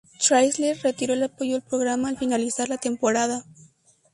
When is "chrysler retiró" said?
0.17-1.13